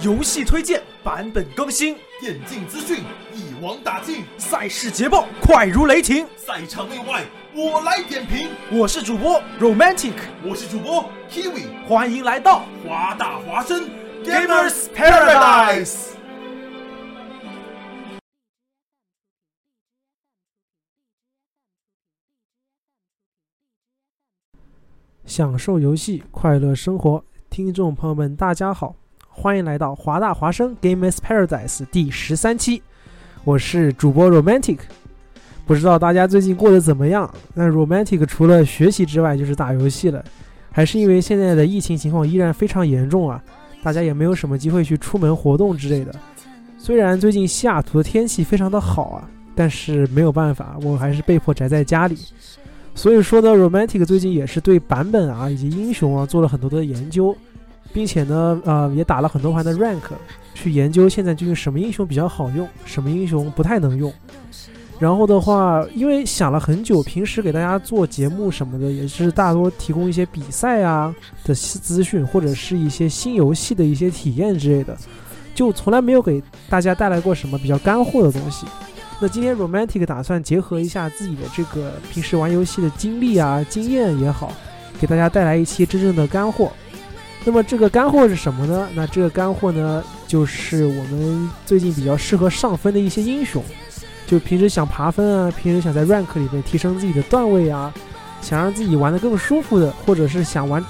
[0.00, 2.98] 游戏推荐，版本更新，电竞资讯
[3.32, 7.22] 一网打尽，赛事捷报快如雷霆，赛场内外
[7.54, 8.50] 我来点评。
[8.70, 10.12] 我是主播 Romantic，
[10.42, 13.88] 我是主播 Kiwi，欢迎来到华大华生。
[14.24, 16.13] Gamers Paradise。
[25.26, 28.94] 享受游戏，快乐生活，听众朋友们，大家好，
[29.28, 32.82] 欢迎来到华大华生 Gamers Paradise 第十三期，
[33.42, 34.80] 我是主播 Romantic。
[35.64, 37.32] 不知道大家最近过得怎么样？
[37.54, 40.22] 那 Romantic 除了学习之外，就是打游戏了，
[40.70, 43.42] 还是因为现在的疫情情况依然非常严重啊，
[43.82, 46.14] 大家也没有什么机会去出门活动之类的。
[46.76, 52.18] 虽然最近西雅图的天气非常的好啊，但是没有办法，我还是被迫宅在家里。
[52.94, 57.36] 所以说呢，Romantic 最近也是对版本啊以及英雄啊做了很多的研究，
[57.92, 60.00] 并且呢，呃，也打了很多盘的 rank，
[60.54, 64.12] 去研究现在究竟什么英雄比较好用，什么英雄不太能用。
[65.00, 71.12] 然后的话，因为想了很久，平时给大家做节目什么的，也是大多提供一些比赛啊
[71.44, 74.96] 的资讯，或者是一些新游戏的一些体验之类的，
[75.52, 78.66] 就从来没有给大家带来过什么比较干货的东西。
[79.24, 84.52] 那今天 Romantic 打算结合一下自己的这个平时玩游戏的经历啊、经验也好，
[85.00, 86.70] 给大家带来一期真正的干货。
[87.42, 88.86] 那么这个干货是什么呢？
[88.92, 93.64] 那这个干货呢，就是我们最近比较适合上分的一些英雄。
[94.26, 97.94] 就平时想爬分啊，平时想在 rank 里面提升自己的段位啊，
[98.42, 100.84] 想让自己玩得更舒服的，或者是想玩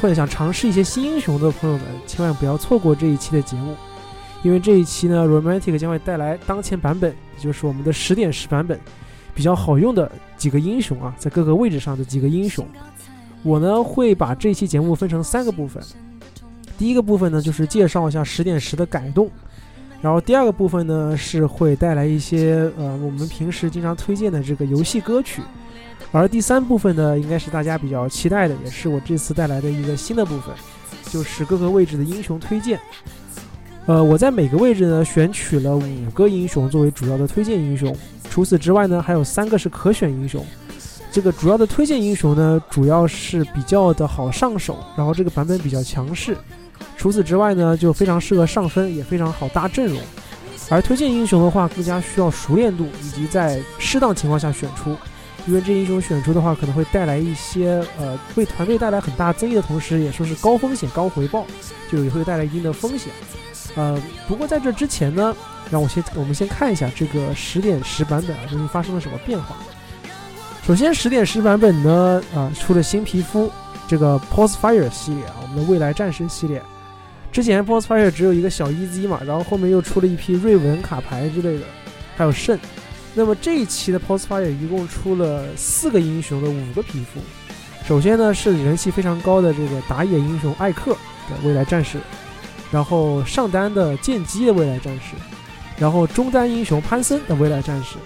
[0.00, 3.74] 或者想尝试一些新英雄的朋友们，千万不要错过这一期的节目。
[4.42, 8.80] 因为这一期呢，Romantic 将会带来当前版本，也就是我们的十点十版本
[9.34, 12.66] 比较好用的几个英雄啊，在各个位置上的几个英雄。
[13.42, 15.82] 我呢会把这期节目分成三个部分，
[16.78, 19.30] 第一个部分呢就是介绍一下十点十的改动，
[20.00, 25.42] 然后第二个部分呢是会带来一些呃我们平时经常推荐的这个游戏歌曲，
[26.12, 30.54] 而第三部分呢应该是大家比较期待的，也是我这次带来的一个新的部分，
[31.10, 32.80] 就是各个位置的英雄推荐。
[33.90, 37.92] 呃，我在每个位置呢选取了五个英雄作为主要的推荐英雄，
[38.30, 40.46] 除此之外呢还有三个是可选英雄。
[41.10, 46.36] 这个主要的推荐英雄呢，主要是比较的好上手，然后这个版本比较强势。
[46.96, 49.98] 除此之外呢，就非常适合上分，也非常好搭阵容。
[50.68, 54.96] 而推荐英雄的话，更加需要熟练度以及在适当情况下选出，
[55.48, 61.44] 因为这英雄选出的话，可能会带来一些呃为团队带来很大增益的同时，也说是高风险高回报，
[61.90, 63.12] 就也会带来一定的风险。
[63.76, 65.34] 呃，不过在这之前呢，
[65.70, 69.56] 让我先我们先看一下这个十点十版本啊，究竟发生了什么变化。
[70.66, 73.50] 首先，十点十版本呢，啊，出了新皮肤，
[73.88, 76.60] 这个 p o s e Fire 系列啊，我们的未来战神系列。
[77.32, 81.64] 之前 p o s e Fire 只有一个小 EZ 嘛，然后后面又出了一批瑞文卡牌之类的，
[82.16, 82.58] 还有肾。
[83.14, 87.20] 那么这一期的 p o s e Fire 一共出了四个英雄的五个皮肤。
[87.86, 90.92] 首先呢，是人气非常高的这个打野英雄艾克
[91.28, 91.98] 的未来战士。
[92.70, 95.16] 然后上单的剑姬的未来战士，
[95.76, 97.96] 然后中单英雄潘森的未来战士，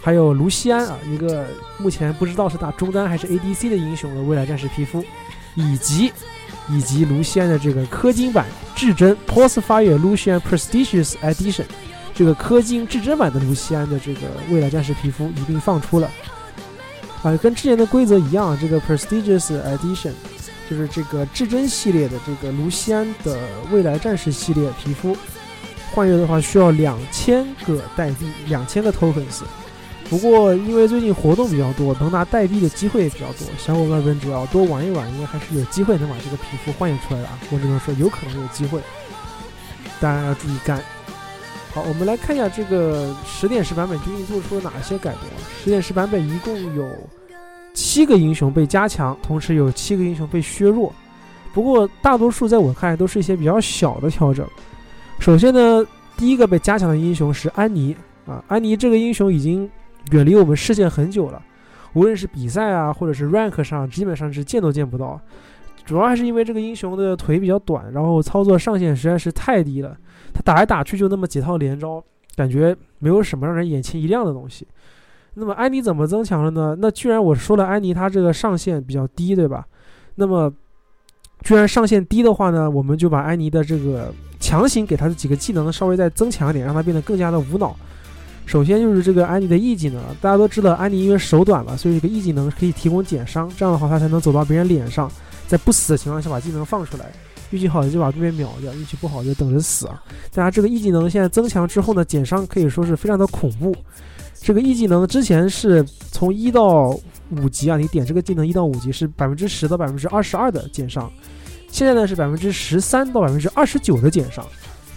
[0.00, 5.04] 还有卢锡安啊，一个目前不知道是打中单还是 ADC 的英雄的未来战士皮肤，
[5.54, 6.10] 以及
[6.70, 11.64] 以及卢锡安的这个氪金版至臻 p o s Fire Lucian Prestigious Edition，
[12.14, 14.20] 这个氪金至臻版的卢锡安的这个
[14.50, 16.10] 未来战士皮肤一并放出了，
[17.22, 20.12] 啊，跟之前的规则一样，这个 Prestigious Edition。
[20.72, 23.38] 就是这个至臻系列的这个卢锡安的
[23.70, 25.14] 未来战士系列皮肤，
[25.92, 29.42] 换月的话需要两千个代币，两千个 tokens。
[30.08, 37.38] 不过因为最近活动比较多，能拿代币的机会也比较多，小伙伴们只要多玩一玩，应该还是有机会能把这个皮肤换出来的啊！
[37.50, 38.80] 我只能说有可能有机会，
[40.00, 40.82] 当然要注意干。
[41.74, 45.20] 好，我们来看一下这个十点十版本究竟做出了哪些改动。
[45.62, 46.88] 十点十版本一共有。
[47.74, 50.92] 七个英雄被加强，同时有七个英雄被削弱。
[51.52, 54.46] 不过大多数在我看来都是一些比较小的调整。
[55.18, 55.86] 首先呢，
[56.16, 57.94] 第一个被加强的英雄是安妮
[58.26, 59.68] 啊，安妮这个英雄已经
[60.10, 61.42] 远离我们视线很久了，
[61.92, 65.20] 无论是比赛啊，或者是 rank 上，基本上是见都见不到。
[65.84, 69.96] 主要还是因为这个英雄的腿比较短，然后操作上限实在是太低了，
[70.32, 72.02] 他打来打去就那么几套连招，
[72.36, 74.66] 感觉没有什么让人眼前一亮的东西。
[75.34, 76.76] 那么安妮怎么增强了呢？
[76.78, 79.64] 那居然我说了安妮她这个上限比较低，对吧？
[80.14, 80.52] 那么
[81.42, 87.74] 居然上限低的话呢，我们就把安妮的这个强行给她的几个技能稍微再增强一点，让她变得更加的无脑。
[88.44, 95.10] 首先就是这个安妮的 E 技能，大家都知道安妮因为手短嘛，所以这个 E 技能可以提供减伤，这样的话她才能走到别人脸上，
[95.46, 97.10] 在不死的情况下把技能放出来。
[97.50, 100.02] 运气好的就把对面秒掉，运气不好就等着死啊！
[100.32, 103.76] 大家这个 E 技能现在增强之后呢，减伤可以说是非常的恐怖。
[104.42, 106.98] 这个 E 技能之前是从一到
[107.30, 111.10] 五级啊，你点这个技能一到五级是百分之十到百分之二十二的减伤，
[111.68, 114.44] 现在呢是百分之十三到百分之二十九的减伤。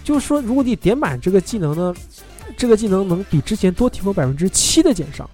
[0.02, 1.94] 就是说，如果你点满这个技能呢，
[2.56, 5.28] 这个技能能比之前多提供百分之七的减伤。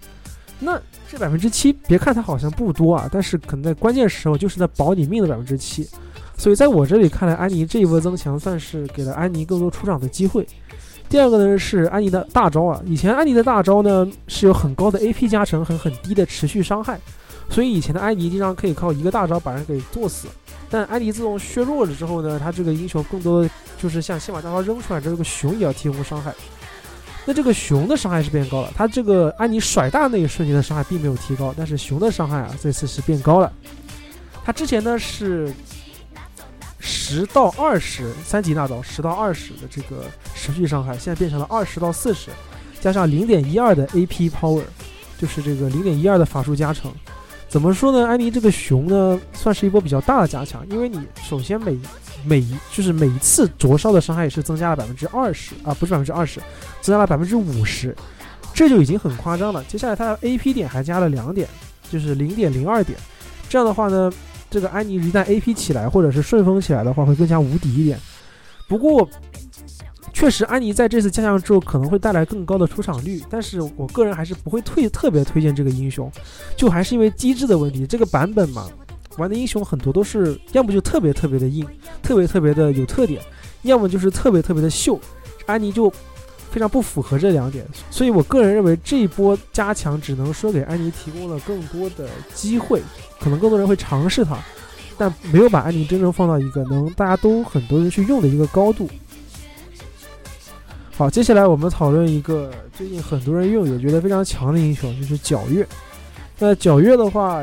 [0.61, 0.81] 那
[1.11, 5.89] 这百分之七，别看它好像不多啊，但是可能在关键时候就是在保你命的百分之七。
[6.37, 10.47] 所以在我这里看来，安妮这一波增强算是给了安妮更多出场的机会。
[11.13, 16.99] 第二个呢是安妮的大招啊，以前安妮的大招呢是有很高的 AP 加成和很低的持续伤害，
[17.51, 20.27] 所以以前的安妮经常可以靠一个大招把人给做死。
[20.71, 26.33] 但安妮自从削弱了之后呢，她这个英雄更多的就是像先把大招扔出来，这个熊也要提供伤害。
[27.27, 33.53] 那这个熊的伤害是变高了，它这个安妮甩大那一瞬间的伤害并没有提高，但是熊的伤害啊这次是变高了。
[34.43, 35.53] 它之前呢是。
[36.85, 42.31] 十到二十三级大招，十到二十的这个持续伤害，现在变成了二十到四十，
[42.81, 44.65] 加上零点一二的 AP power，
[45.17, 46.93] 就是这个零点一二的法术加成。
[47.49, 48.05] 怎么说呢？
[48.09, 51.79] 安妮这个熊呢，算是一波比较大的加强，因为你首先每
[52.25, 56.41] 每一就是每一次灼烧的伤害也是增加了百分之二十啊，不是百分之二十，
[56.81, 57.97] 增加了百分之五十，
[58.53, 59.63] 这就已经很夸张了。
[59.69, 61.49] 接下来它的 AP 点还加了两点，
[61.89, 62.99] 就是零点零二点，
[63.49, 64.13] 这样的话呢。
[64.53, 67.99] 这个安妮一旦 AP 起来，或者是顺风起来的话，会更加无敌一点。
[68.69, 69.09] 不过，
[70.13, 76.13] 确实安妮在这次加强之后可能会带来更高的出场率，但是我个人还是不会推特别推荐这个英雄，
[76.55, 77.87] 就还是因为机制的问题。
[77.87, 78.69] 这个版本嘛，
[79.17, 81.67] 玩的英雄很多都是要么就特别特别的硬，
[82.03, 83.23] 特别特别的有特点，
[83.63, 85.01] 要么就是特别特别的秀。
[85.47, 85.91] 安妮就。
[86.53, 92.83] 非常不符合这两点，所以我个人认为这一波加强只能说给安妮提供了更多的机会，
[93.19, 94.39] 可能更多人会尝试它，
[94.99, 98.87] 但没有把安妮真正放到一个能大家都很多人去用的一个高度。
[100.95, 105.67] 好，接下来我们讨论一个最近很多人用也觉得非常强的英雄，就是皎月。
[106.39, 107.43] 那皎月的话，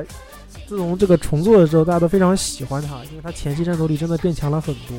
[0.67, 4.95] 自从这个重做的时候，大家都非常喜欢它，因为它前期战斗力真的变强了很多，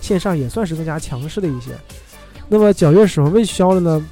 [0.00, 1.70] 线上也算是更加强势的一些。
[2.52, 4.06] 那么皎月什么被削了呢？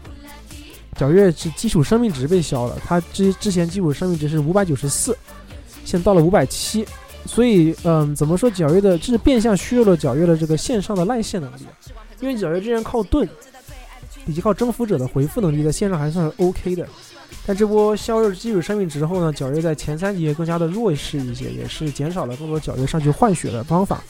[0.96, 5.14] 皎月是基础生命值被削了，它之之前基础生命值是五百九十四，
[5.84, 6.86] 现在到了五百七，
[7.26, 11.66] 所以嗯，怎么说皎月的，这是变相削弱了皎月的这个线上的赖线能力，
[12.20, 13.28] 因为皎月之前靠盾
[14.24, 16.88] 以及靠征服者的回复能力在线上还算 OK 的，
[17.46, 24.02] 但这波削弱基础生命值后呢，皎月在前三级更加的弱势一些，也是减少了更多皎月上去换血的方法。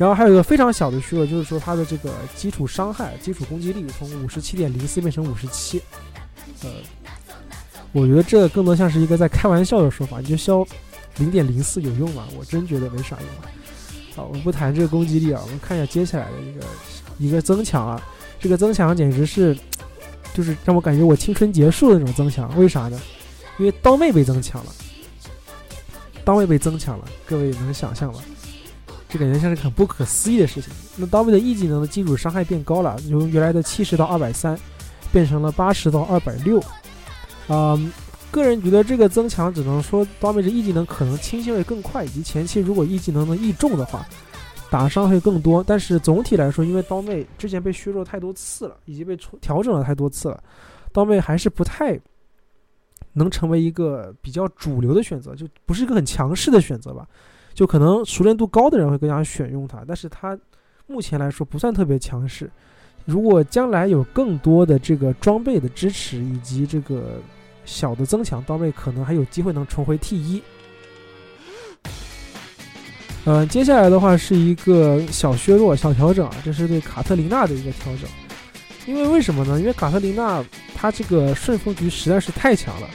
[0.00, 5.78] 然后还有一个非常小的削弱，就是说它的这个基础伤害、基础攻击力从五十七点零四变成五十七。
[6.62, 6.70] 呃，
[7.92, 10.18] 我觉得这更多像是一个在开玩笑的说法。
[10.20, 10.66] 你就消
[11.18, 12.26] 零点零四有用吗？
[12.34, 13.28] 我真觉得没啥用。
[14.16, 16.66] 好，我们不谈这个攻击力啊，我们看一下接下来的一个
[17.18, 18.02] 一个增强啊。
[18.40, 19.54] 这个增强简直是，
[20.32, 22.58] 就是让我感觉我青春结束的那种增强。
[22.58, 22.98] 为啥呢？
[23.58, 24.72] 因为刀妹被增强了，
[26.24, 28.20] 刀妹被增强了，各位能想象吗？
[29.10, 30.72] 这感觉像是很不可思议的事情。
[30.96, 34.56] 那刀妹的 E 技能的基础伤害变高了，由原来的七十到二百三，
[35.12, 36.62] 变成了八十到二百六。
[37.48, 37.92] 嗯，
[38.30, 44.06] 个人觉得这个增强只能说刀妹的 E 技能可能清线会更快，以及前期如果 E 技能能 E 中的话，
[44.70, 45.64] 打伤会更多。
[45.64, 50.40] 但是总体来说，因为刀妹之前被削弱太多次了，以及被调整了太多次了，
[50.92, 51.98] 刀妹还是不太
[53.14, 57.04] 能成为一个比较主流的选择，就不是一个很强势的选择吧。
[57.60, 60.34] 就可能熟练度高的人会更加选用它，但是它
[60.86, 62.50] 目前来说不算特别强势。
[63.04, 67.20] 如果将来有更多的这个装备的支持以及这个
[67.66, 70.42] 小的增强，刀妹可能还有机会能重回 T 一。
[73.26, 78.08] 嗯，接下来的话是一个小削弱、小调整啊，这是对卡特琳娜的一个调整。
[78.86, 79.60] 因为为什么呢？
[79.60, 80.42] 因为卡特琳娜
[80.74, 82.88] 她这个顺风局实在是太强了。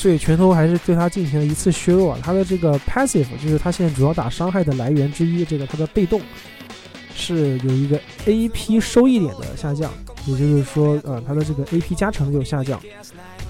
[0.00, 5.44] 所以拳头还是对他进行了一次削弱，他的这个 passive 就是他现在主要打伤害的来源之一。
[5.44, 6.18] 这个他的被动
[7.14, 9.92] 是有一个 AP 收益点的下降，
[10.24, 12.80] 也就是说，呃，他的这个 AP 加成有下降。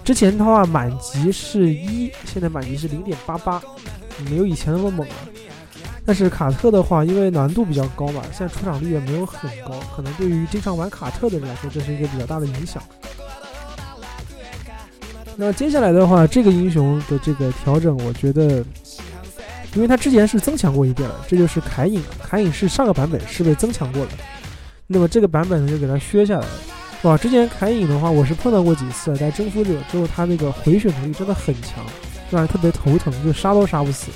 [0.02, 3.62] 之前的话满级是一，现在满级是零点八八，
[4.28, 5.14] 没有以前那么猛了。
[6.04, 12.82] 但是卡特的话，因为难度比较高嘛，现在出场率也没有很高，可能对于经常玩卡特的人来说，这是一个比较大的影响。
[15.36, 18.62] 那接下来的话，这个英雄的这个调整，我觉得，
[19.74, 22.02] 因为他之前是增强过一遍了，这就是凯隐。
[22.22, 24.12] 凯隐是上个版本是被增强过的，
[24.86, 26.52] 那么这个版本呢就给他削下来了。
[27.02, 31.84] 哇，之前凯隐的话，我是碰到过几次，在征服者之后，他那个回血能力真的很强，
[32.30, 34.10] 让人特别头疼，就杀都杀不死。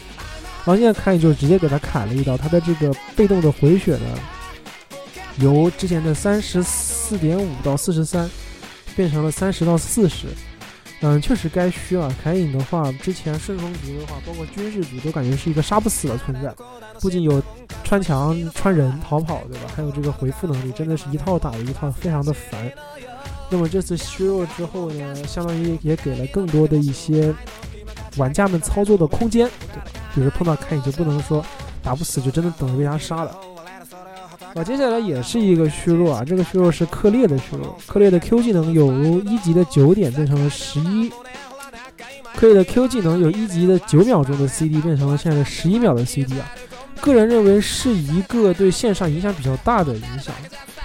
[0.66, 4.99] 然后现在凯隐就直接给他砍了一刀，他的这个被动的回血呢，
[5.38, 8.28] 由之前的三十四点五到四十三，
[8.94, 10.26] 变成了三十到四十。
[11.06, 12.11] 嗯，确实该虚了。
[12.23, 16.50] 凯隐的话，之前顺风局的话，包括军事局都感觉是一个杀不死的存在，
[16.99, 17.42] 不仅有
[17.82, 19.70] 穿墙、穿人、逃跑，对吧？
[19.76, 22.73] 还有这个回复能力，真的是一套打一套，非常的烦。
[23.50, 27.34] 那么这次削弱之后呢，相当于也给了更多的一些
[28.16, 29.84] 玩家们操作的空间，对吧？
[30.14, 31.44] 比如碰到凯隐就不能说
[31.82, 33.37] 打不死，就真的等着被他杀了。
[34.54, 41.11] 啊，接下来也是一个虚弱啊，这个虚弱是克烈的虚弱，克烈的 Q 技能由一级的九点变成了十一，
[42.37, 46.49] 克烈的 Q 技能由一级的九秒钟的 CD 变成了现在的十一秒的 CD 啊，
[47.00, 50.32] 个人认为是一个对线上影响比较大的影响。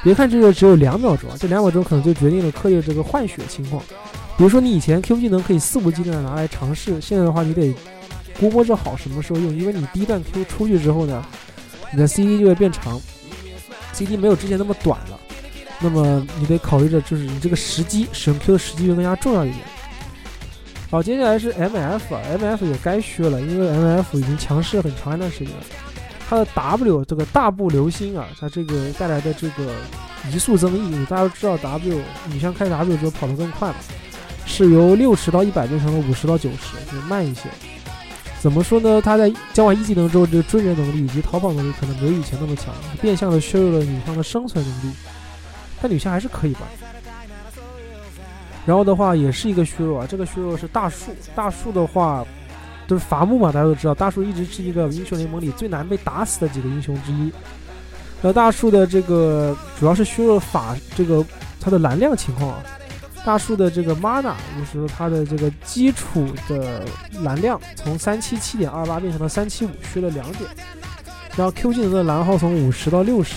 [0.04, 3.84] 别看这个只有两秒钟啊，这两秒钟可能就决定了克烈这个换血情况。
[4.36, 7.72] 比如说你以前 Q 技能可以肆无忌惮的拿来尝试，现在的话你得
[8.40, 11.24] 估摸着好什么时候用，因为你第一段 Q 出去之后呢，
[11.94, 13.00] 你的 CD 就会变长。
[13.94, 15.20] CD 没有之前那么短了，
[15.80, 19.62] 那么你得考虑着，就是你这个时机使用 Q 的时机就更加重要一点。
[20.90, 25.64] 好，接下来是 MF，MF 也该削了，因为 MF 已经强势很长一段时间了。
[26.28, 29.74] 它的 W 这个大步流星啊，它这个带来的这个
[30.32, 33.76] 移速增益，大家都知道 W，你像开 W 之后跑得更快嘛，
[34.46, 37.50] 是由六十到一百变成了五十到九十，就慢一些。
[38.40, 39.02] 怎么说呢？
[39.02, 44.96] 他在交完一技能之后，这个追人能力以及逃跑能力可能没有以前那么强，变相的削弱了女枪的生存能力。
[45.82, 46.62] 但女枪还是可以吧。
[48.66, 50.08] 然后的话，也是一个削弱啊。
[50.10, 52.26] 这个削弱是大树，大树的话
[52.88, 57.32] 都是伐木嘛，大家都知道，大树一直是一个英雄联盟里最难被打死的几个英雄之一。
[58.22, 61.26] 那大树的这个主要是削弱法这个
[61.60, 62.64] 它的蓝量情况啊。
[63.26, 64.34] 大树的这个 mana
[64.74, 66.84] 就是它的这个基础的
[67.22, 70.50] 蓝量从三七七点二八变成了三七五，削了两点。
[71.36, 73.36] 然后 Q 技能的蓝耗从五十到六十。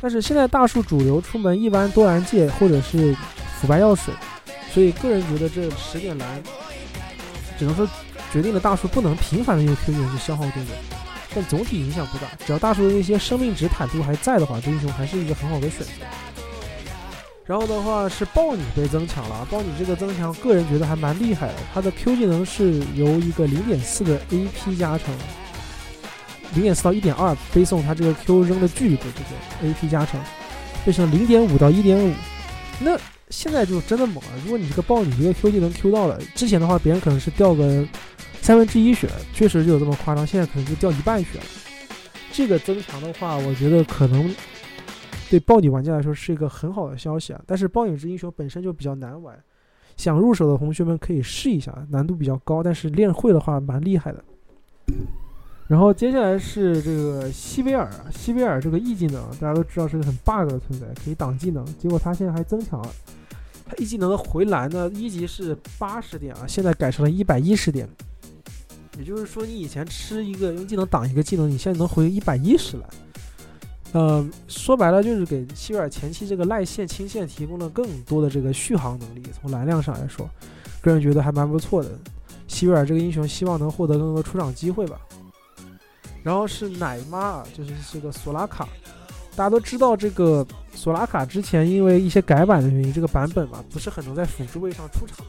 [0.00, 3.16] 但是现在大树主流出门一般多蓝戒或者是
[3.58, 4.12] 腐败药水，
[4.70, 6.42] 所以个人觉得这十点蓝
[7.58, 7.88] 只能说
[8.32, 10.68] 决定了大树不能频繁的用 Q 技能去消耗队友，
[11.34, 12.24] 但总体影响不大。
[12.44, 15.92] 只要大树的那些生命值坦度还在的话，这英雄还是一个很好的选择。
[17.46, 21.54] 然后的话是豹女被增强了，豹女这个增强，个人觉得还蛮厉害的。
[21.74, 25.14] 它的 Q 技能是由一个零点四的 AP 加成，
[26.54, 30.18] 零点四到一点二背送它这个 Q 扔的距离的这个 AP 加成，
[30.84, 32.14] 变成零点五到一点五。
[32.80, 32.98] 那
[33.28, 34.30] 现在就真的猛了。
[34.42, 37.86] 如果你这个豹女一个 Q 技能 Q 到了，之前的话别人可能是掉个
[38.40, 40.26] 三分之一血，确实就有这么夸张。
[40.26, 41.44] 现在可能就掉一半血了。
[42.32, 44.34] 这个增强的话，我觉得可能。
[45.30, 49.36] 对暴女玩家来说是一个很好的消息啊，但是暴影这英雄本身就比较难玩，
[49.96, 54.22] 想入手的同学们可以试一下，难度比较高，但是练会的话蛮厉害的。
[55.66, 62.90] 然后接下来是这个西维尔，西维尔这个 E 技能大家都知道是个很 bug 的存在，可以挡技能，结果他现在还增强了，
[63.66, 67.88] 他 E 技能的回蓝呢，一级是八十点啊，现在改成了一百一十点，
[68.98, 72.86] 也就是说你以前吃一个用技能挡一个技能，你现在能回一百一十了。
[73.94, 79.22] 呃，说白了就是给希维尔前期这个赖线清线提供了更多的这个续航能力。
[79.40, 80.28] 从蓝量上来说，
[80.80, 81.90] 个人觉得还蛮不错的。
[82.48, 84.98] 希维尔这个英雄希望能获得更多出场机会吧。
[86.24, 88.68] 然后是奶妈，就是这个索拉卡。
[89.36, 95.24] 大家都知道这个索拉卡之前因为一些改版的原因，这个版本嘛不是很能在辅助位上出场，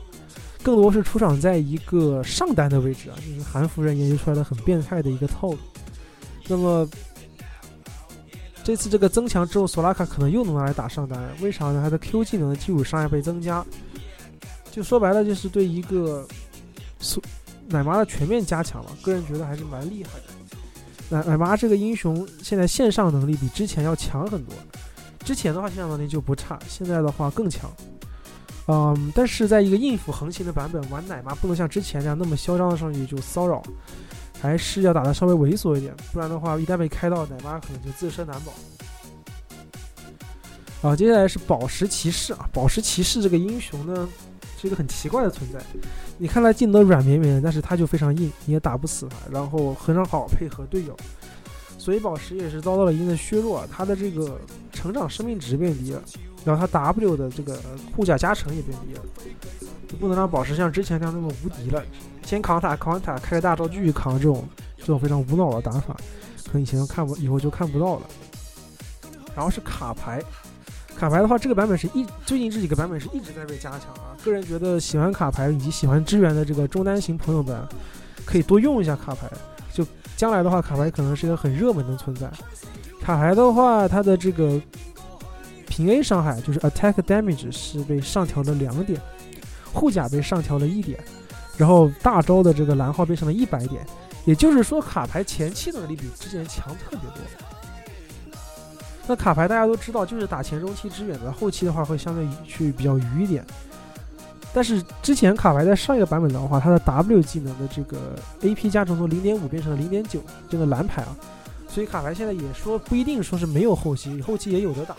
[0.64, 5.58] 更多是出场在一个上单的位置啊，就是韩服人研究出来的很变态的一个套路。
[6.48, 6.90] 那么。
[8.66, 11.80] 这次这个增强之后，索拉卡可能又能拿来打上单，为啥呢？
[11.84, 13.64] 它的 Q 技能的基础伤害被增加，
[14.72, 16.28] 就说白了就是对一个
[17.00, 17.22] 索
[17.68, 18.90] 奶妈的全面加强了。
[19.04, 21.16] 个人觉得还是蛮厉害的。
[21.16, 24.56] 奶奶妈这个英雄现在线上能力比之前要强很多，
[25.24, 27.72] 之前的话线上能力就不差，现在的话更强。
[28.68, 33.62] 嗯，但是在一个应付横行的版本玩奶妈，不能像之前那样那么嚣张的上去就骚扰。
[34.46, 38.54] 还是要打的稍微猥琐一点，不然的话，一旦被开到奶妈，可能就自身难保。
[40.82, 44.08] 好，接下来是宝石骑士啊，宝石骑士这个英雄呢，
[44.62, 45.60] 是一个很奇怪的存在。
[46.20, 50.96] 你看他技能软绵绵，但是他就非常硬，你也打不死他，然后很少好配合队友，
[51.80, 54.40] 所以宝石也是遭到了一定的削弱，他的这个
[54.72, 56.02] 成长生命值变低了，
[56.46, 57.60] 然后他 W 的这个
[57.96, 59.02] 护甲加成也变低了，
[60.00, 61.84] 不能让宝石像之前那样那么无敌了。
[62.24, 65.96] 先扛塔，扛完塔开个大招继续扛，这种这种非常无脑的打法，
[66.46, 68.02] 可能以前看不，以后就看不到了。
[69.36, 70.22] 然后是卡牌，
[70.98, 74.18] 卡牌的话，这个版本是一最近这几个版本是一直在被加强啊。
[74.24, 77.62] 个人觉得喜欢卡牌以及喜欢支援的这个中单型朋友们，
[78.26, 79.30] 可以多用一下卡牌。
[79.72, 82.32] 就将来的话，卡牌可能是一个很热门的存在。
[83.02, 84.60] 卡牌的话，它的这个
[85.68, 89.00] 平 A 伤害就是 Attack Damage 是被上调了两点，
[89.76, 90.98] 护甲被上调了一点，
[91.58, 93.86] 然后大招的这个蓝耗变成了一百点。
[94.26, 97.18] 也就是说，卡牌前期能力比之前强特别多。
[99.06, 103.46] 那卡牌大家都知道，就是打前中期支援的，后期的话会相对去比较余一点。
[104.52, 111.16] 但是之前卡牌在上一个版本的话，它的 W 技能的这个 AP 加成从零点五变成了零点九，这个蓝牌啊，
[111.68, 114.96] 所以卡牌现在也说不一定说是没有后期，后期也有得打。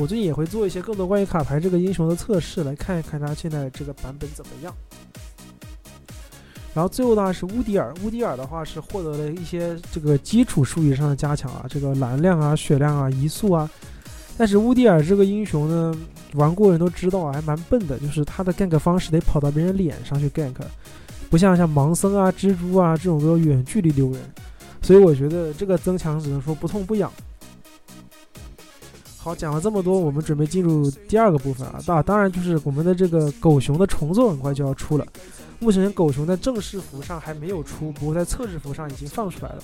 [0.00, 4.74] 我最近也会做一些更多关于卡牌这个英雄的测试，来看一看它现在这个版本怎么样。
[6.72, 13.68] 然后最后的话是乌迪尔，乌迪尔的话是获得了一些这个基础术语上的加强啊，这个蓝量啊、血量啊、移速啊。
[14.38, 15.94] 但是乌迪尔这个英雄呢，
[16.32, 20.54] 玩过人都知道啊，还蛮笨的，就是他的 gank 方式得跑到别人脸上去 gank，
[21.28, 24.20] 不像像盲僧啊、蜘蛛啊这种都要远距离溜人。
[24.80, 27.12] 所以我觉得这个增强只能说不痛不痒。
[29.22, 35.06] 好，讲了这么多，我们准备进入第二个部分啊，当当然就是我们的这个狗熊的重做很快就要出了。
[35.58, 39.62] 目前狗熊在正式服上还没有出，不过在测试服上已经放出来了。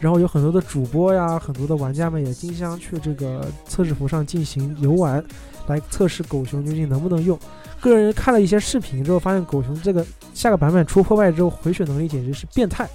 [0.00, 5.22] 然后有很多的主播呀，很多的玩家们也竞相去这个测试服上进行游玩，
[5.66, 7.38] 来测试狗熊究竟能不能用。
[7.80, 12.88] 个人看了一些视频之后，发现狗熊这个下个版本出破败之后回血能力简直是变态，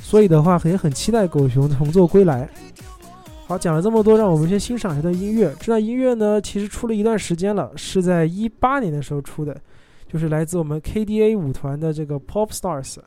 [0.00, 2.48] 所以的话也很期待狗熊重做归来。
[3.48, 5.50] 好，讲了这么多，让我们先欣赏一段音乐。
[5.58, 9.58] 这段音乐呢，其实出了一段时间了，是在一八年的时候出的，
[10.06, 12.98] 就是来自我们 KDA 舞团的这个 Pop Stars。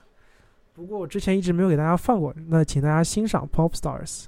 [0.74, 4.26] 不过我之前一直没有给大家放过，那请大家欣赏 Pop Stars。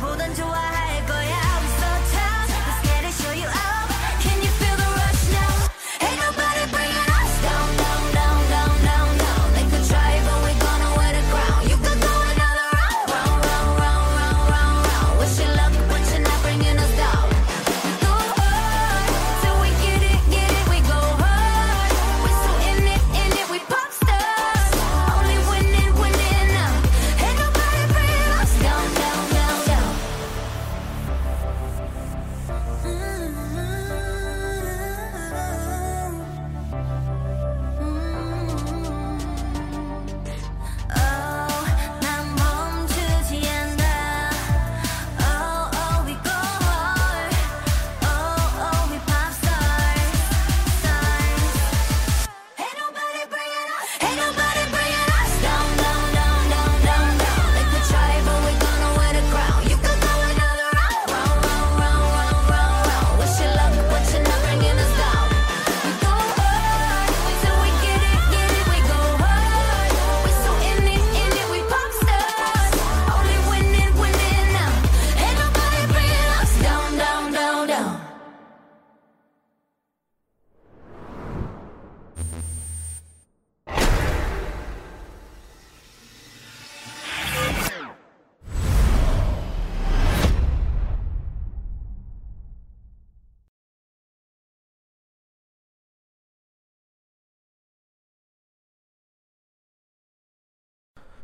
[0.00, 0.57] fallen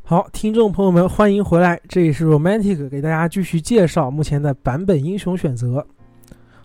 [0.06, 5.84] 好，听众朋友们，欢迎回来，这里是 Romantic 给大家继续介绍目前的版本英雄选择。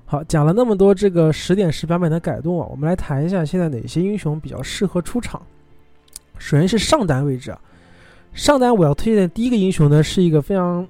[0.03, 5.41] 好，讲了那么多这个十点十版本的改动啊，我们来谈一下现在哪些英雄比较适合出场。
[6.37, 7.61] 首先是上单位置啊，
[8.33, 10.85] 上单我要推荐的第一个英雄呢，是一个非常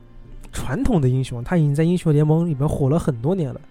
[0.52, 3.62] 传统的英雄，他已经在英雄联盟里面火了很多年了，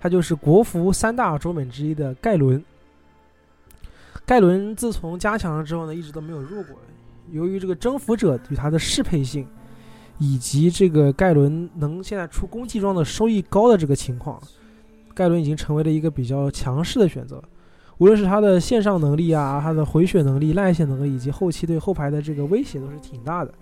[0.00, 2.64] 他就是国服三大中本之一的盖伦。
[4.24, 6.74] 盖伦自从加强了之后呢，一直都没有弱过。
[7.30, 9.46] 由于这个征服者与它的适配性，
[10.18, 14.40] 以及这个盖伦能现在出攻击装的收益高的这个情况，
[15.14, 17.42] 盖伦已经成为了一个比较强势的选择。
[17.98, 23.54] 无论是他的线上能力啊，他的回血能力、赖线能力，以及后期对后排的这个威胁都是挺大的。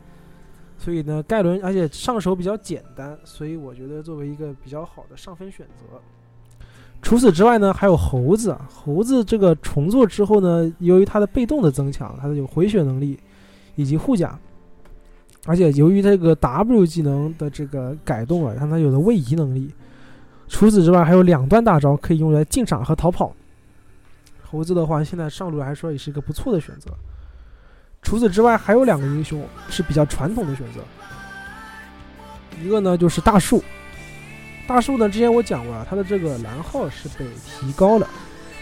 [0.79, 6.01] 所以呢，盖伦而且上手比较简单，所以我觉得作为一个比较好的上分选择。
[7.03, 8.57] 除此之外呢，还有猴子。
[8.69, 13.19] 猴子这个重做之后呢，由于它的被动的增强，它的有回血能力。
[13.75, 14.39] 以及护甲，
[15.47, 19.73] 而且由于这个 W 技能的这个改动啊，让它有了位移能力。
[20.49, 23.35] 除此之外，还有两段大招可以用来进场和逃跑。
[24.43, 26.91] 猴子的话，现在上路来说也是一个不错的选择。
[28.03, 30.81] 除此之外，还有两个英雄是比较传统的选择。
[32.63, 33.65] 一个呢就是大树，
[34.67, 38.07] 大树呢之前我讲过啊，它的这个蓝耗是被提高了，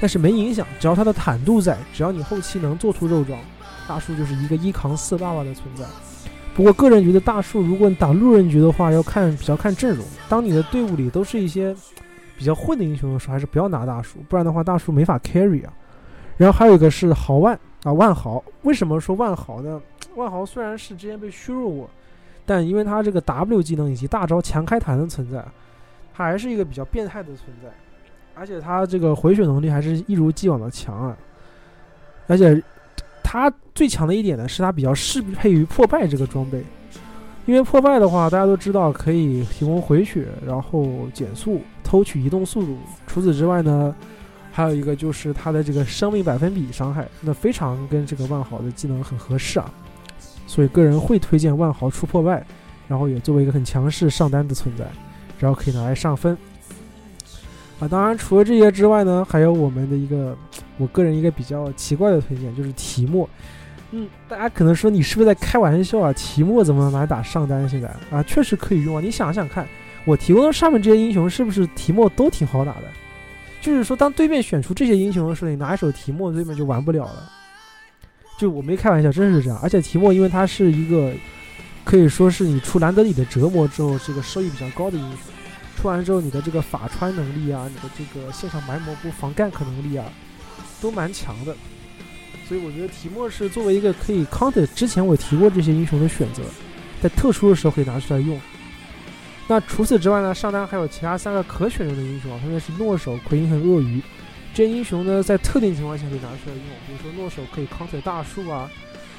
[0.01, 3.41] 但是没影响，只要它的坦度在，只要你后期能做出肉装。
[3.91, 5.85] 大树就是一个一扛四爸爸的存在，
[6.55, 10.07] 不过个人觉得大树，如果你打路人局的话，要看比较看阵容。
[10.29, 11.75] 当你的队伍里都是一些
[12.39, 15.73] 比较混的英雄的时候，还是不要拿大树，不然的话大树没法 carry 啊。
[16.37, 18.41] 然后还有一个是豪万啊，万豪。
[18.63, 19.83] 为什么说万豪呢？
[20.15, 21.91] 万豪虽然是之前被削弱过，
[22.47, 25.45] 但因为他这个 W 技能以及大招强开弹的存在，
[26.15, 27.69] 他还是一个比较变态的存在。
[28.37, 31.17] 而且他这个回血能力还是一如既往的强啊，
[32.29, 32.63] 而且。
[33.33, 36.61] 它最强的一点呢，是它比较适配于破败这个装备，
[37.47, 42.77] 因为破败的话，大家都知道可以提供回血，然后减速、偷取移动速度。
[43.07, 43.95] 除此之外呢，
[44.51, 49.73] 还有一个就是它的这个生命百分比伤害，那非常跟这个万豪的技能很合适啊。
[50.49, 52.45] 所以个人会推荐万豪出破败，
[52.89, 54.85] 然后也作为一个很强势上单的存在，
[55.39, 56.37] 然后可以拿来上分。
[57.79, 60.37] 啊，当然除了这些之外呢，还有我们的一个。
[60.81, 63.29] 我个人一个比较奇怪的推荐就是提莫，
[63.93, 66.13] 嗯，大家可能说你是不是在开玩笑啊？
[66.15, 67.69] 提莫怎么来打上单？
[67.69, 69.01] 现在啊，确实可以用啊！
[69.01, 69.69] 你想想看，
[70.07, 72.85] 我提供的上面这些英雄是不是提莫都挺好打的？
[73.61, 77.31] 就是说，当对面选出这些英雄的时候，你拿一手提莫，对面就玩不了了。
[78.39, 79.59] 就我没开玩笑，真是这样。
[79.63, 81.13] 而且提莫因为它是一个
[81.85, 85.19] 可以说是你出兰德里的折磨之后，这个收益比较高的英雄，
[85.77, 90.07] 出完之后你的这个法穿能力啊，你的这个线上埋蘑菇防 gank 能力啊。
[90.81, 91.55] 都蛮强的，
[92.49, 96.43] 所以我觉得提莫是作为一个可以 counter 之前我提过这些英雄的选择，
[97.03, 98.41] 在特殊的时候可以拿出来用。
[99.47, 104.01] 那除此之外呢，上单还有其他三个可选用的英雄，分别是诺手、奎因和鳄鱼。
[104.55, 108.71] 这些英雄呢，在特定情况下可以拿出来用，比如说诺手可以 counter 大树啊，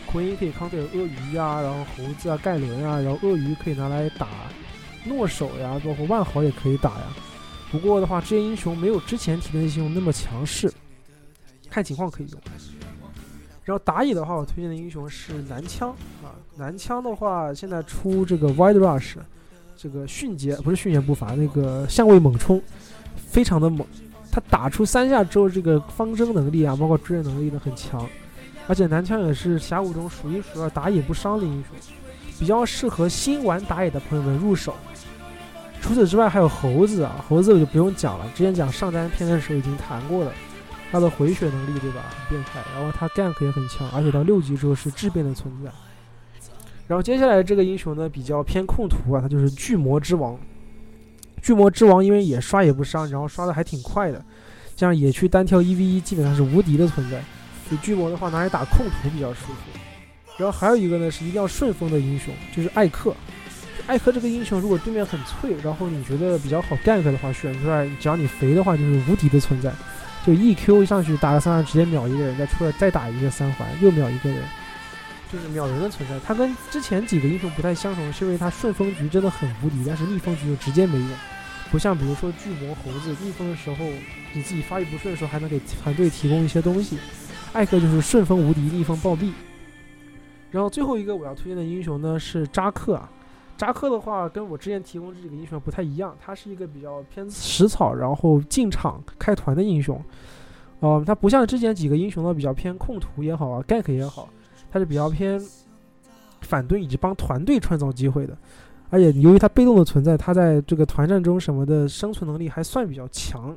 [0.06, 4.28] 奎因可以 counter 鳄鱼啊，然后猴子啊、盖伦啊，然后鳄鱼可以拿来打
[5.06, 7.08] 诺手呀，包括万豪也可以打呀。
[7.70, 10.72] 不过的话，这些英雄没有之前提的那些英雄那么强势。
[11.72, 12.42] 看情况可以用，
[13.64, 15.90] 然后打野的话，我推荐的英雄是男枪
[16.22, 16.36] 啊。
[16.58, 19.16] 男枪的话，现在出这个 Wide Rush，
[19.78, 22.62] 这个迅捷不是迅捷步伐，那个相位猛冲，
[23.16, 23.88] 非常的猛。
[24.30, 28.06] 他打出三下之后，这个方针能力啊，包括追人能力都很强。
[28.68, 31.76] 而且男枪也是峡谷中数一数二打野不伤的英雄，
[32.38, 34.76] 比较适合新玩打野的朋友们入手。
[35.82, 40.32] 除此之外，还有猴子啊，猴子我就不用讲了，之前讲上单篇的时候已经谈过了。
[40.92, 45.72] 他的回血能力对吧，很变态，然后他 gank 也很强，而且到六级之后是质变的存在。
[46.88, 50.38] 然后接下来这个英雄呢比较偏控图啊，他就是巨魔之王。
[51.42, 54.24] 巨魔之王因为野刷也不伤，然后刷的还挺快的，
[54.76, 57.24] 这样野区单挑一 v 一基本上是无敌的存在。
[57.70, 59.80] 所以巨魔的话拿来打控图比较舒服。
[60.38, 63.16] 然后还有一个呢是一定要顺风的英雄，就是艾克。
[63.88, 69.72] 艾克这个英雄如果对面很脆，然后你觉得比较好 gank 的话，选出来只要你肥的话就是无敌的存在。
[70.26, 74.44] 就 E Q 上去打个三环，直接秒一个人，再出来再打一个三环，又秒一个人，
[75.32, 76.20] 就是秒人的存在。
[76.20, 81.10] 他跟之前几个英雄不太相同，是因为他顺风局真的很无敌，但是逆风局就直接没用。
[81.72, 83.86] 不像比如说巨魔猴子逆风的时候，
[84.34, 86.98] 你自己发育不顺的时候还能给团队提供一些东西。
[87.54, 89.32] 艾克就是顺风无敌，逆风暴毙。
[90.52, 93.10] 然后最后一个我要推荐的英雄呢是扎克啊。
[93.62, 100.04] 扎克的话，跟我之前提供这几个英雄不太一样，他是一个比较偏食草，然后进场开团的英雄。
[100.80, 104.28] 哦，他不像之前几个英雄呢，比较偏控图也好啊，gank 也好，
[104.72, 105.40] 他是比较偏
[106.42, 108.36] 反盾以及帮团队创造机会的。
[108.90, 113.56] 而且由于他被动的存在，他在这个团战中什么的生存能力还算比较强，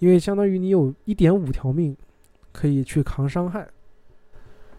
[0.00, 1.96] 因为相当于你有一点五条命
[2.50, 3.68] 可以去扛伤害。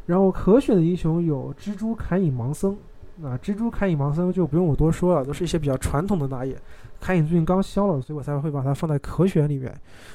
[0.06, 2.78] 然后可选的英雄有蜘蛛、砍影、盲僧。
[3.24, 6.56] 啊，蜘蛛、砍影、盲僧就不用我多说了，都是一些比较传统的打野。
[7.00, 9.74] 砍影最近刚消了，所以我才会把它放在可选里面。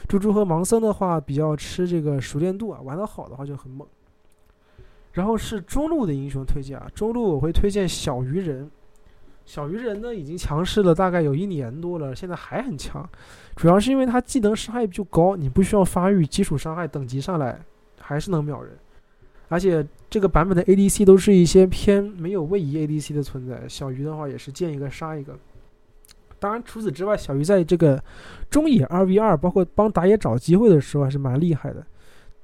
[0.09, 3.87] 蜘蛛和盲僧的话比较吃这个熟练度啊，玩得好的话就很猛。
[5.13, 8.71] 然后是中路的英雄推荐啊，中路我会推荐小鱼人。
[9.47, 13.07] 小鱼人呢已经强势了大概有一年多了，现在还很强，
[13.55, 17.61] 主要是因为他技能伤害就高，你不需要发育，基础伤害等级上来
[18.01, 18.75] 还是能秒人。
[19.49, 25.37] 而且这个版本的 ADC 都是一些偏没有位移 ADC 的存在，小鱼的话也是见一个杀一个。
[26.39, 28.03] 当然除此之外，小鱼在这个
[28.51, 31.85] 中野二 v 二，包括帮打野找机会的时候还是蛮厉害的。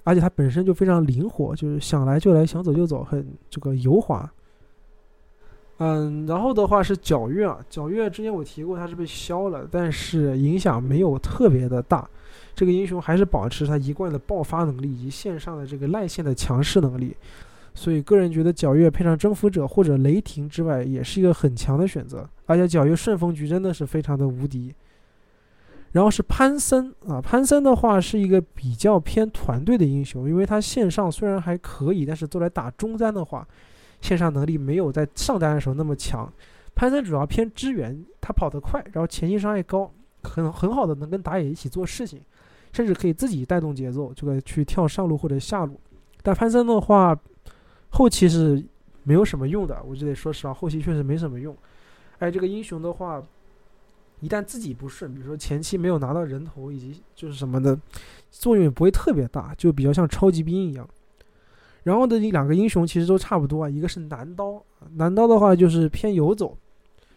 [0.02, 4.28] 而且它本身就非常灵活，就是想来就来，想走就走，很这个油滑。
[5.76, 12.08] 嗯，然后的话是皎月啊，皎月之前我提过它是被削了，但是影响没有特别的大。
[12.54, 17.16] 这个英雄还是保持他一贯的爆发能力以及线上的这个赖线的强势能力，
[17.74, 22.28] 所以个人觉得皎月配上征服者或者雷霆之外，也是一个很强的选择。
[22.46, 24.74] 而且皎月顺风局真的是非常的无敌。
[25.92, 33.44] 然后是潘森啊，潘森的话是一个比较偏团队的英雄，因为他线上虽然还可以，但是做来打中单的话，
[34.00, 36.32] 线上能力没有在上单的时候那么强。
[36.76, 39.90] 潘森主要偏支援，他跑得快，然后前期伤害高，
[40.22, 42.20] 很很好的能跟打野一起做事情。
[42.72, 45.80] 甚至可以自己带动节奏，这个去跳上路或者下路。
[46.22, 47.18] 但潘森的话，
[47.88, 48.64] 后期是
[49.02, 51.52] 没有什么用的，我就得说实话，后期确实没什么用。
[52.20, 53.20] 哎，这个英雄的话，
[54.20, 57.76] 一旦自己不顺，比如说前期没有拿到人头以及就是什么的，
[58.30, 60.88] 作用也不会特别大，就比较像超级兵一样。
[61.82, 66.56] 然后的两个英雄其实都差不多啊，一个是男刀，男刀的话就是偏游走，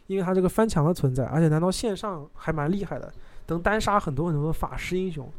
[0.08, 3.12] 因为他这个翻墙的存在，而且男刀线上还蛮厉害的，
[3.48, 5.32] 能单杀很多很多的法师英雄。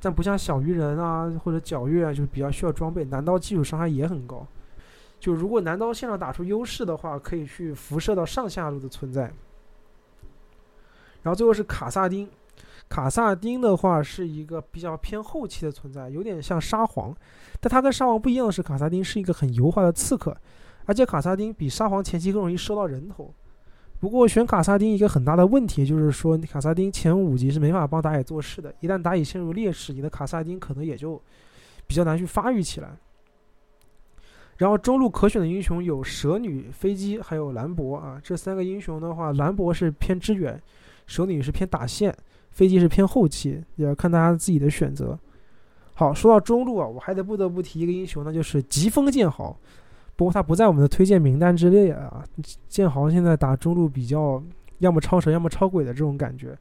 [0.00, 3.04] 但不像小鱼人啊或者皎月啊，就是比较需要装备。
[3.06, 4.46] 男刀基础伤害也很高，
[5.18, 9.22] 就如果男刀线上打出优势的话，可以去辐射到上下路的存在。
[11.22, 12.30] 然后最后是卡萨丁，
[12.88, 17.12] 卡萨丁的话是一个比较偏后期的存在，有点像沙皇，
[17.60, 20.36] 但它跟沙皇不一样的是，卡萨丁是一个很油滑的刺客，
[20.86, 23.34] 而且卡萨丁比沙皇前期更容易收到人头。
[24.00, 28.72] 不过选卡萨丁一个很大的问题就是说，卡萨丁前五级是没法帮打野做事的。
[28.80, 31.20] 一旦打野陷入劣势，你的卡萨丁可能也就
[31.86, 32.96] 比较难去发育起来。
[34.56, 40.60] 然后中路可选的英雄有蛇女、飞机还有兰博啊，这三个英雄的话，兰博是偏支援，
[41.06, 42.16] 蛇女是偏打线，
[42.50, 45.18] 飞机是偏后期，也要看大家自己的选择。
[45.94, 49.58] 好，说到中路啊，我还得不得不提一个英雄，那就是疾风剑豪。
[50.18, 52.24] 不过他不在我们的推荐名单之列啊。
[52.66, 54.42] 剑豪现在打中路比较
[54.78, 56.58] 要么超神要么超鬼的这种感觉。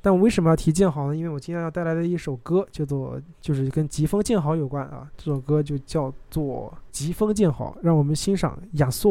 [0.00, 1.16] 但我为什么要提剑豪呢？
[1.16, 5.10] 因为我今天要带来的一首歌叫做就是跟疾风剑豪有关啊。
[5.16, 9.10] 这首歌就叫做《疾风剑豪》，让我们欣赏亚瑟。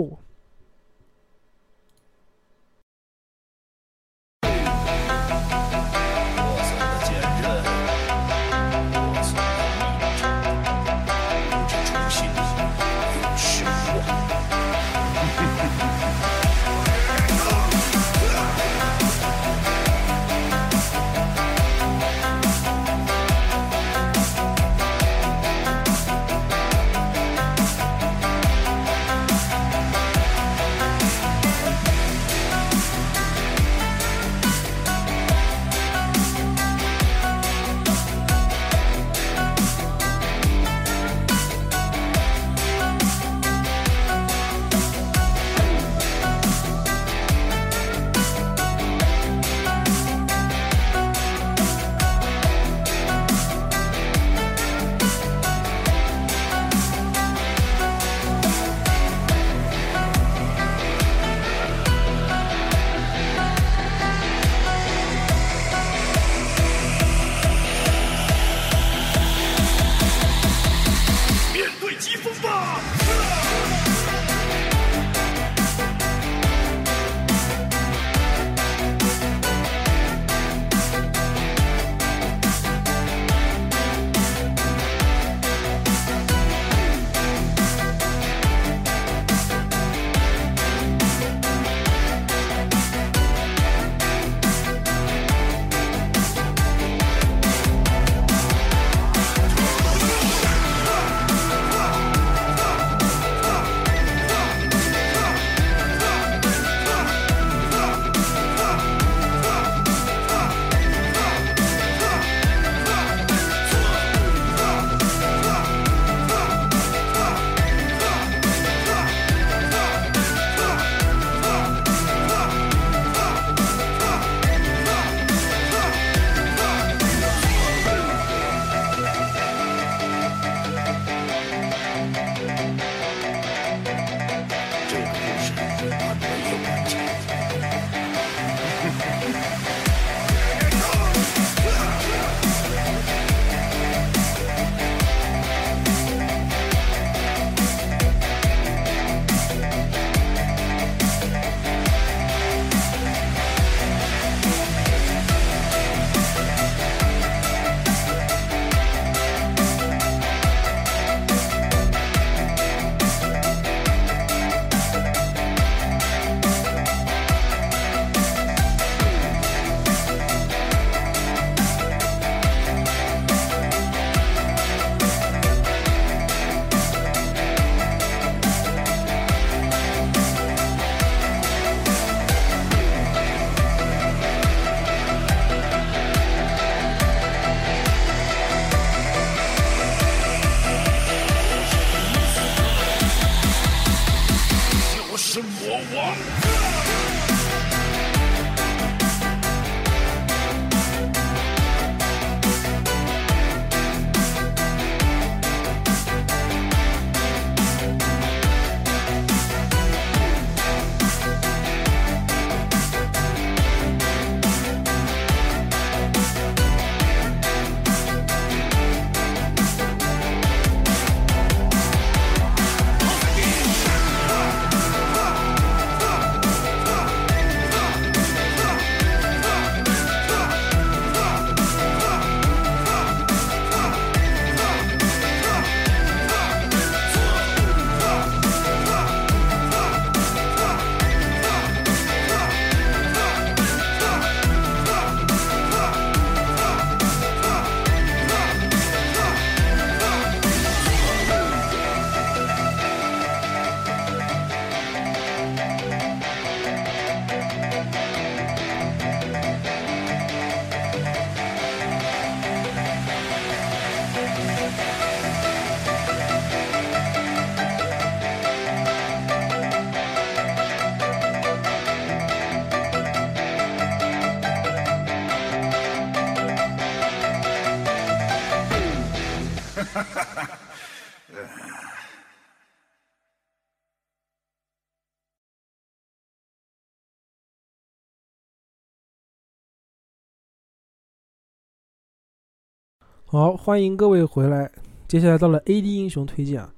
[293.30, 294.72] 好，欢迎各位回来。
[295.06, 296.74] 接下来到了 AD 英雄推荐啊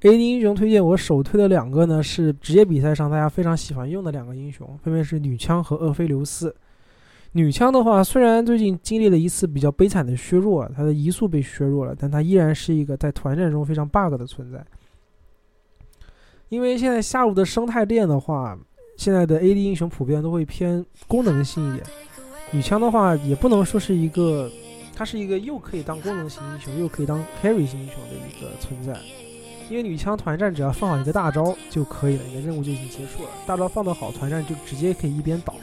[0.00, 6.56] ，AD 英雄推荐我首推的两个呢是职业比赛上大家非常喜欢用的两个英雄，分别是女枪和厄斐琉斯。
[7.32, 14.64] 女枪的话，虽然最近经历了一次比较悲惨的削弱，她的移速被削弱了，但她依然是一个在团战中非常 bug 的存在。
[16.48, 18.58] 因为现在下路的生态链的话，
[18.96, 21.84] 现在的 AD 英雄普遍都会偏功能性一点。
[22.52, 24.50] 女枪的话，也不能说是一个。
[25.00, 28.94] 它是一个又可以当功能型英雄，又可以当 carry 型英雄的一个存在。
[29.70, 33.30] 因为女枪团战只要放好一个大招就可以了，你的任务就已经结束了。
[33.46, 35.54] 大招放得好，团战就直接可以一边倒。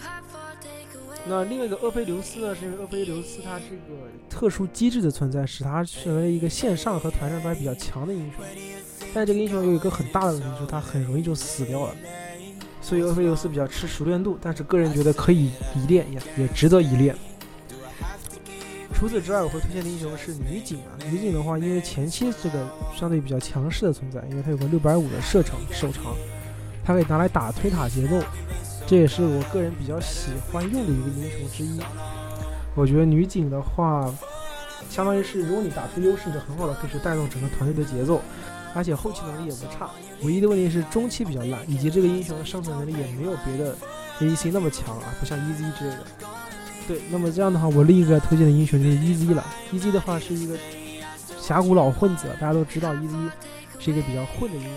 [1.27, 2.55] 那另外一个厄斐琉斯呢？
[2.55, 8.43] 是因为厄斐琉斯它这个特殊机制的存在，使它成为一个线上和团战都比较强的英雄。
[9.13, 11.95] 但这个英雄有一个很大的问题，就是它很容易就死掉了。
[12.81, 17.15] 所以厄斐琉斯比较吃熟练度，但是个人觉得可以一练，也也值得一练。
[18.97, 20.97] 除此之外，我会推荐的英雄是女警啊。
[21.11, 26.15] 女警的话，因为前期这个相对比较强势的存在，因为它有个六百五的射程手长，
[26.83, 28.19] 它可以拿来打推塔节奏，
[28.87, 31.79] 这也是我个人比较喜欢用的一个英雄之一。
[32.73, 34.11] 我觉得女警的话，
[34.89, 38.19] 相当于是如果你打出优势，就很好的可以去带动整个团队的节奏，
[38.73, 39.91] 而且后期能力也不差。
[40.23, 43.75] 唯一的问题是中期比较烂，以及这个英雄的生存能力也没有别的
[44.19, 46.03] ADC 那么强啊，不像 EZ 之类的。
[46.87, 49.45] 对，那么这样的话，我另一个推荐的英雄就是 EZ 了。
[49.73, 50.55] EZ 的话是一个
[51.39, 53.29] 峡谷老混子，大家都知道 EZ
[53.79, 54.71] 是一个比较混的英雄，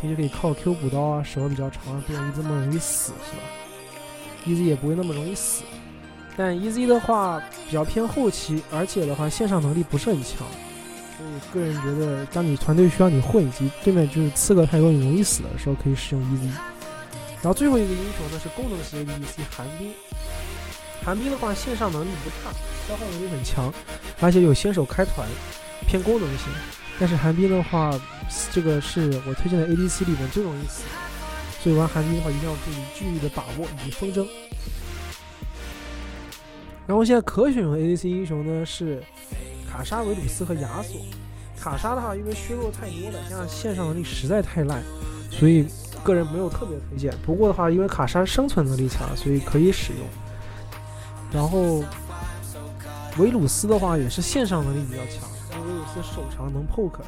[0.00, 3.42] 平时可以靠 Q 补刀啊，手比较长，不容易这么容易死，是吧
[4.46, 5.62] ？EZ 也不会那么容易死。
[6.36, 10.46] 但 EZ 的话比较偏后期，而且的话线上能力不是很强，
[11.18, 16.50] 所以个人觉得，当你团队需要你混，以及对面就是刺客太多你容易死的时候，可以使用 EZ。
[17.40, 19.92] 然后最后一个英雄呢是功能型 ADC 寒冰。
[21.04, 22.52] 寒冰的话，线上能力不差，
[22.86, 23.72] 消耗能力很强，
[24.20, 25.26] 而且有先手开团，
[25.86, 26.48] 偏功能型。
[27.00, 27.98] 但是寒冰的话，
[28.52, 30.82] 这个是我推荐的 ADC 里面最容易死，
[31.62, 34.26] 所以玩寒冰的话一定要注意距离的把握以及风筝。
[36.86, 39.02] 然后现在可选用的 ADC 英雄呢是
[39.70, 41.00] 卡莎、维鲁斯和亚索。
[41.58, 44.82] 卡莎的话，因为削弱太多了，加上线上能力实在太烂，
[45.30, 45.66] 所以
[46.02, 47.12] 个人没有特别推荐。
[47.24, 50.06] 不过的话，因为卡莎生存能力强，所以可以使用。
[51.30, 51.82] 然后
[53.18, 57.00] 维鲁斯的话也是线上能力比较强，因为维鲁斯手长能 poke，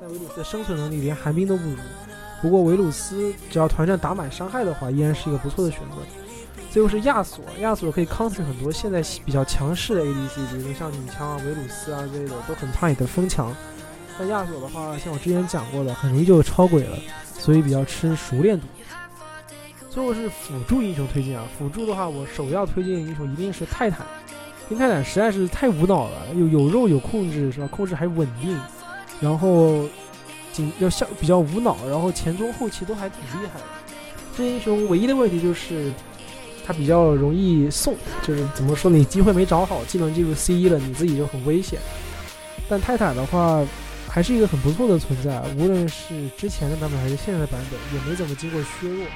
[0.00, 1.76] 但维鲁斯的生存能力连寒冰都不如。
[2.42, 5.96] 不过维鲁斯只要团战打满伤害的话，依然是一个不错的选择。
[6.70, 13.54] 最后是亚索，亚索可以 counter 很多现在比较强势的 ADC，比如说像女枪啊、维鲁斯啊之类的，都很怕你的风墙。
[14.18, 16.98] 但亚索的话，像我之前讲过的，很容易就超鬼了，
[17.38, 18.66] 所以比较吃熟练度。
[19.94, 24.04] 最后是辅助英雄推荐啊，辅助的话，我首要推荐的英雄一定是泰坦，
[24.68, 27.68] 因为泰坦实在是太无脑了，有有肉有控制是吧？
[27.68, 28.58] 控制还稳定，
[29.20, 29.88] 然后
[30.52, 33.66] 仅要像比较无脑，然后前中后期都还挺厉害的。
[34.36, 35.92] 这英雄唯一的问题就是
[36.66, 41.78] 他比较容易送，就是怎么说你机会没找好，技能进入 C 一了，你自己就很危险。
[42.68, 43.64] 但泰坦的话
[44.08, 49.06] 还是一个很不错的存在，无论是之前的版本还是现在的版本，也没怎么经过削弱。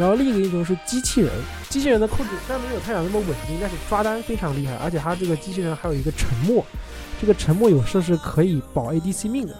[0.00, 1.30] 然后另一个英雄是机器人，
[1.68, 6.64] 机器人的控制虽然没有太阳那么稳定，但是抓单非常厉害，而且它这个机器人还有一个沉默，
[7.20, 9.52] 这个沉默有时候是可以保 ADC 命的。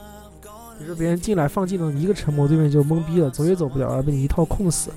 [0.78, 4.90] 比如说别人进来放技能，一个沉默对面就懵逼了，走也走不了，而被你一套控死。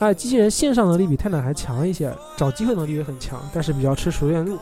[0.00, 4.58] 哎，机器人线上能力比泰坦还强一些，找机会能力也很强，但是比较吃熟练度。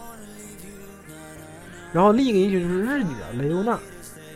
[1.93, 3.77] 然后另一个英雄就是日女的雷欧娜。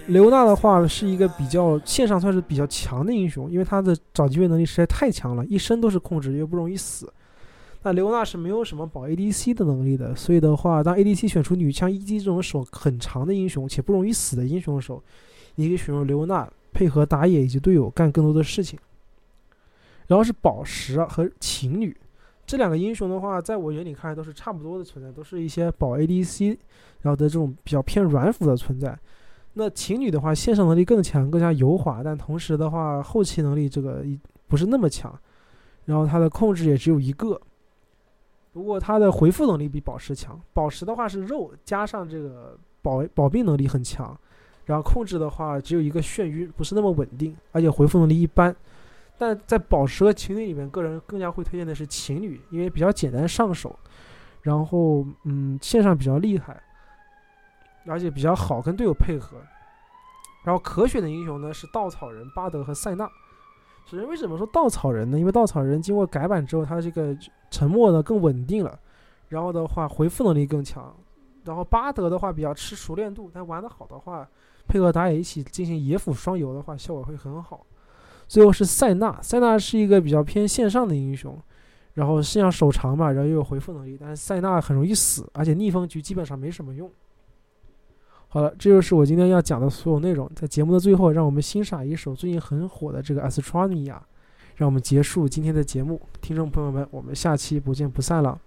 [0.08, 7.12] 雷欧娜的话是一个比较线上算是比较强的英雄，因为他的找机会能力实在太强了，一身都是控制，又不容易死。
[7.82, 15.02] 那雷欧娜是没有什么保 ADC 的能力的，所以的话，当 ADC 选出女枪一击这种手很长的英雄且不容易死的英雄的时候，
[15.56, 18.78] 你可以选用雷欧娜配合打野以及队友干更多的事情。
[20.06, 21.96] 然后是宝石和情侣
[22.46, 26.56] 这两个英雄的话，在我眼里看来都是差不多的存在，都是一些保 ADC
[27.00, 28.96] 然后的这种比较偏软辅的存在。
[29.58, 35.18] 那情侣的话，线上能力更强，更加油滑，但同时的话，后期能力这个一不是那么强，
[35.86, 37.40] 然后它的控制也只有一个。
[38.52, 44.14] 不过它的回复能力比宝石强，宝石的话是肉加上这个保保命能力很强，
[44.66, 48.54] 然后控制的话只有一个眩晕，不是那么稳定，而且回复能力一般。
[49.16, 53.74] 但在宝石和情侣里面，个人更加会推荐的是情侣，因为比较简单上手，
[54.42, 56.62] 然后嗯线上比较厉害。
[57.86, 59.36] 而且比较好跟队友配合。
[60.44, 63.08] 然后可选的英雄呢是稻草人巴德和塞纳。
[63.84, 65.18] 首先为什么说稻草人呢？
[65.18, 67.16] 因为稻草人经过改版之后，他这个
[67.50, 68.78] 沉默呢更稳定了，
[69.28, 70.94] 然后的话回复能力更强。
[71.44, 74.28] 然后巴德的话比较吃熟练度，但玩得好的话，
[74.66, 77.64] 配合打野一起进行野辅双游的话，效果会很好。
[78.26, 81.40] 最后是塞纳，塞纳是一个比较偏线上的英雄，
[81.94, 86.90] 然后线上手长嘛，然后又有回复能力，但是塞纳很容易死，而且逆风局基本上没什么用。
[88.36, 90.30] 好了，这就是我今天要讲的所有内容。
[90.36, 93.94] 在节目的最后，让我们欣赏一首最近很火的这个《Astronomia》，
[94.56, 95.98] 让我们结束今天的节目。
[96.20, 98.38] 听众朋友们，我们下期不见不散了。